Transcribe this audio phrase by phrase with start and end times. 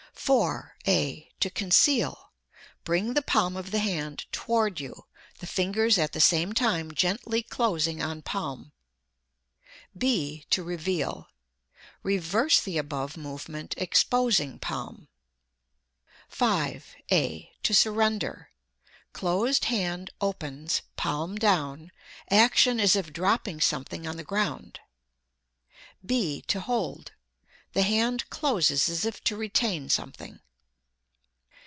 [0.13, 0.75] 4.
[0.87, 2.29] (a) To conceal:
[2.83, 5.07] bring the palm of the hand toward you,
[5.39, 8.71] the fingers at the same time gently closing on palm;
[9.97, 11.27] (b) to reveal:
[12.03, 15.07] reverse the above movement, exposing palm.
[16.29, 16.95] 5.
[17.11, 18.51] (a) To surrender:
[19.13, 21.91] closed hand opens, palm down,
[22.29, 24.79] action as if dropping something on the ground;
[26.05, 27.11] (b) to hold:
[27.73, 30.37] the hand closes as if to retain something.